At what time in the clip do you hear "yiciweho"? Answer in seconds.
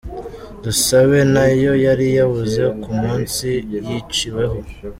3.89-4.57